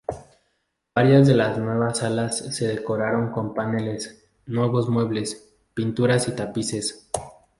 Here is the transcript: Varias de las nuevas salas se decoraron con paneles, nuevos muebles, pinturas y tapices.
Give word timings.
Varias 0.95 1.27
de 1.27 1.35
las 1.35 1.59
nuevas 1.59 1.99
salas 1.99 2.35
se 2.39 2.67
decoraron 2.67 3.29
con 3.31 3.53
paneles, 3.53 4.27
nuevos 4.47 4.89
muebles, 4.89 5.53
pinturas 5.75 6.27
y 6.27 6.31
tapices. 6.35 7.07